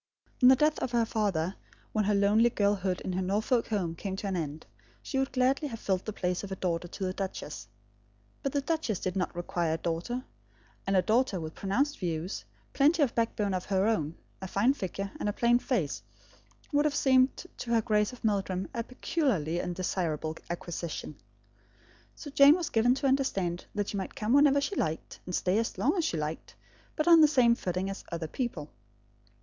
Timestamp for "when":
1.91-2.05